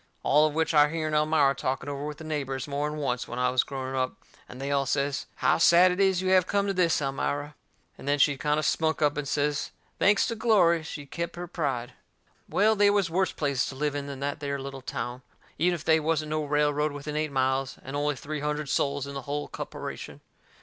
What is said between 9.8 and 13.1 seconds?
thanks to glory, she'd kep' her pride. Well, they